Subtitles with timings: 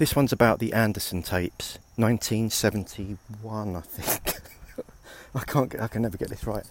[0.00, 4.40] This one's about the Anderson tapes, 1971, I think.
[5.34, 6.64] I can't, get, I can never get this right.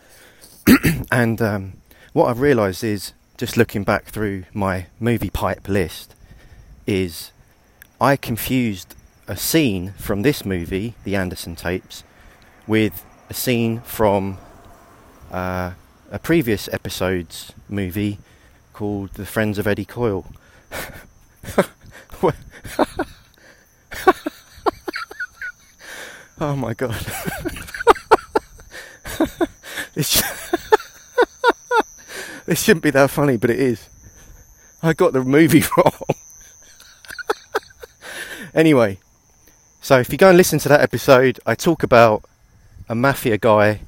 [1.12, 1.74] and um,
[2.12, 6.16] what I've realised is, just looking back through my movie pipe list,
[6.88, 7.30] is
[8.02, 8.96] I confused
[9.28, 12.04] a scene from this movie, the Anderson tapes,
[12.66, 14.40] with a scene from
[15.32, 15.74] uh,
[16.12, 18.18] a previous episode's movie
[18.74, 20.26] called The Friends of Eddie Coyle.
[26.40, 26.96] oh my god.
[29.94, 30.22] this,
[32.46, 33.90] this shouldn't be that funny, but it is.
[34.82, 35.94] I got the movie wrong.
[38.54, 38.98] anyway,
[39.82, 42.24] so if you go and listen to that episode, I talk about
[42.88, 43.82] a mafia guy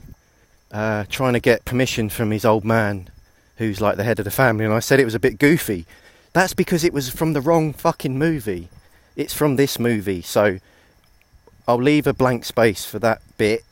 [0.72, 3.10] uh, trying to get permission from his old man,
[3.58, 5.86] who's like the head of the family, and I said it was a bit goofy.
[6.34, 8.70] That's because it was from the wrong fucking movie.
[9.16, 10.60] It's from this movie, so
[11.72, 13.64] I'll leave a blank space for that bit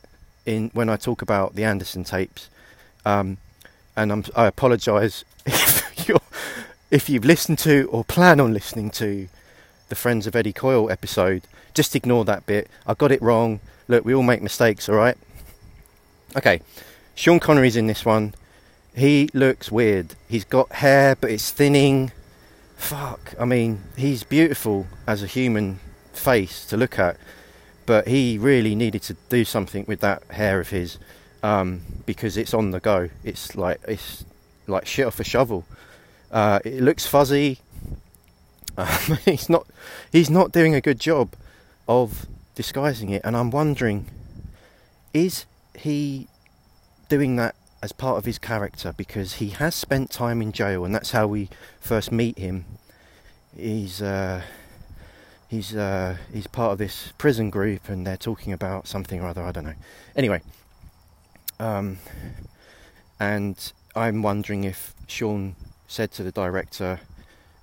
[0.46, 2.48] in when I talk about the Anderson tapes.
[3.04, 3.36] Um,
[3.94, 5.80] and I'm, I apologise if
[6.90, 9.28] if you've listened to or plan on listening to
[9.90, 11.42] the Friends of Eddie Coyle episode.
[11.74, 12.70] Just ignore that bit.
[12.86, 13.60] I got it wrong.
[13.86, 15.18] Look, we all make mistakes, all right?
[16.34, 16.62] Okay,
[17.14, 18.32] Sean Connery's in this one.
[18.96, 20.14] He looks weird.
[20.26, 22.12] He's got hair, but it's thinning.
[22.78, 23.34] Fuck.
[23.38, 25.80] I mean, he's beautiful as a human
[26.14, 27.18] face to look at,
[27.90, 30.96] but he really needed to do something with that hair of his
[31.42, 33.08] um, because it's on the go.
[33.24, 34.24] It's like it's
[34.68, 35.64] like shit off a shovel.
[36.30, 37.58] Uh, it looks fuzzy.
[38.78, 39.66] Um, he's not.
[40.12, 41.34] He's not doing a good job
[41.88, 44.06] of disguising it, and I'm wondering,
[45.12, 45.44] is
[45.74, 46.28] he
[47.08, 50.94] doing that as part of his character because he has spent time in jail, and
[50.94, 52.64] that's how we first meet him.
[53.56, 54.42] He's uh,
[55.50, 59.42] he's uh, he's part of this prison group, and they're talking about something or other.
[59.42, 59.74] I don't know.
[60.16, 60.40] Anyway,
[61.58, 61.98] um,
[63.18, 65.56] and I'm wondering if Sean
[65.86, 67.00] said to the director,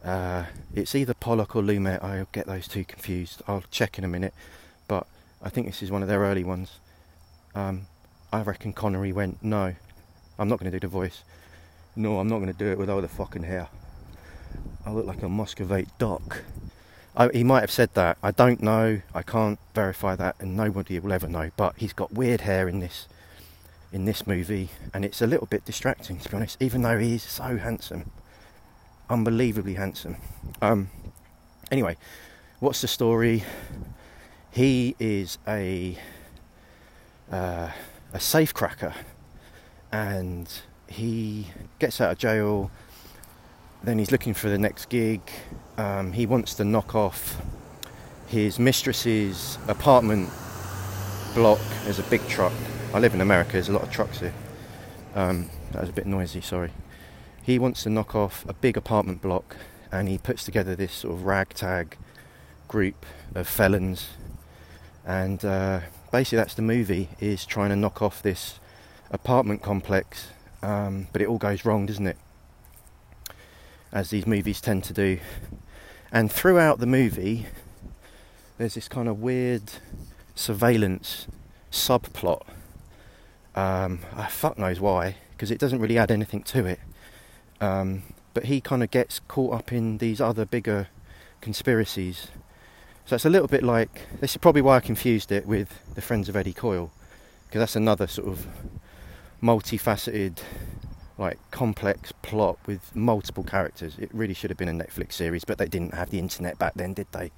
[0.04, 0.46] uh,
[0.76, 2.04] "It's either Pollack or Lumet.
[2.04, 3.42] I get those two confused.
[3.48, 4.34] I'll check in a minute."
[4.88, 5.08] But
[5.42, 6.80] I think this is one of their early ones.
[7.56, 7.88] Um,
[8.32, 9.74] I reckon Connery went, no,
[10.38, 11.24] I'm not going to do the voice.
[11.96, 13.68] No, I'm not going to do it with all the fucking hair.
[14.86, 16.44] I look like a Muscovite doc.
[17.18, 18.18] I, he might have said that.
[18.22, 19.02] I don't know.
[19.14, 21.50] I can't verify that, and nobody will ever know.
[21.58, 23.08] But he's got weird hair in this
[23.92, 26.62] in this movie, and it's a little bit distracting to be honest.
[26.62, 28.12] Even though he is so handsome,
[29.10, 30.18] unbelievably handsome.
[30.62, 30.90] Um,
[31.72, 31.98] anyway,
[32.60, 33.44] what's the story?
[34.52, 35.98] He is a
[37.32, 37.72] uh,
[38.14, 38.94] a safecracker,
[39.92, 40.48] and
[40.88, 41.48] he
[41.80, 42.70] gets out of jail.
[43.84, 45.22] Then he's looking for the next gig.
[45.78, 47.42] Um, he wants to knock off
[48.28, 50.30] his mistress's apartment
[51.34, 51.60] block.
[51.84, 52.54] There's a big truck.
[52.94, 53.54] I live in America.
[53.54, 54.34] There's a lot of trucks here.
[55.16, 56.42] Um, that was a bit noisy.
[56.42, 56.72] Sorry.
[57.42, 59.56] He wants to knock off a big apartment block,
[59.92, 61.98] and he puts together this sort of ragtag
[62.68, 64.10] group of felons,
[65.06, 65.80] and uh,
[66.12, 68.60] basically that's the movie is trying to knock off this
[69.12, 70.28] apartment complex,
[70.62, 72.18] um, but it all goes wrong, doesn't it?
[73.92, 75.20] As these movies tend to do.
[76.12, 77.48] And throughout the movie,
[78.58, 79.64] there's this kind of weird
[80.36, 81.28] surveillance
[81.72, 82.42] subplot.
[83.56, 86.80] Um, I fuck knows why, because it doesn't really add anything to it.
[87.60, 88.04] Um,
[88.34, 90.88] but he kind of gets caught up in these other bigger
[91.42, 92.28] conspiracies
[93.08, 96.02] so it's a little bit like this is probably why I confused it with the
[96.02, 96.92] Friends of Eddie Coyle,
[97.46, 98.46] because that's another sort of
[99.42, 100.40] multifaceted,
[101.18, 103.98] like complex plot with multiple characters.
[104.00, 106.74] It really should have been a Netflix series, but they didn't have the internet back
[106.76, 107.32] then, did they?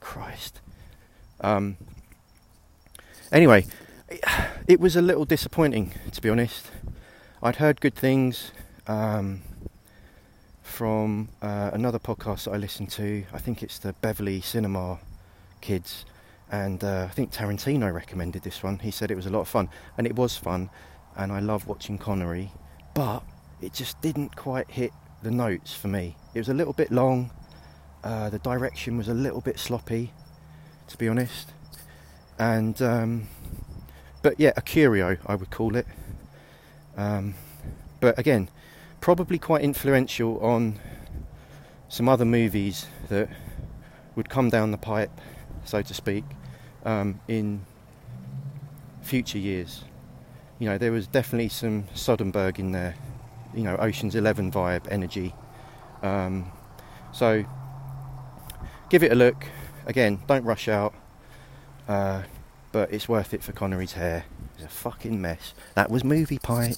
[0.00, 0.60] Christ.
[1.40, 1.76] Um,
[3.32, 3.66] anyway,
[4.66, 6.70] it was a little disappointing to be honest.
[7.42, 8.52] I'd heard good things.
[8.86, 9.42] Um,
[10.74, 13.24] from uh, another podcast that I listened to.
[13.32, 14.98] I think it's the Beverly Cinema
[15.60, 16.04] Kids,
[16.50, 18.80] and uh, I think Tarantino recommended this one.
[18.80, 20.70] He said it was a lot of fun, and it was fun,
[21.16, 22.50] and I love watching Connery,
[22.94, 23.22] but
[23.60, 24.92] it just didn't quite hit
[25.22, 26.16] the notes for me.
[26.34, 27.30] It was a little bit long.
[28.02, 30.12] Uh, the direction was a little bit sloppy,
[30.88, 31.52] to be honest,
[32.38, 33.28] and um,
[34.22, 35.86] but yeah, a curio I would call it.
[36.96, 37.34] Um,
[38.00, 38.48] but again,
[39.00, 40.78] probably quite influential on
[41.88, 43.28] some other movies that
[44.16, 45.10] would come down the pipe,
[45.64, 46.24] so to speak,
[46.84, 47.64] um, in
[49.02, 49.84] future years.
[50.58, 52.94] You know, there was definitely some Soderbergh in there,
[53.54, 55.34] you know, Ocean's Eleven vibe, energy.
[56.02, 56.52] Um,
[57.12, 57.44] so
[58.88, 59.46] give it a look.
[59.86, 60.94] again, don't rush out.
[61.88, 62.22] Uh,
[62.72, 64.24] but it's worth it for Connery's hair.
[64.56, 65.54] It's a fucking mess.
[65.74, 66.76] That was Movie Pipe.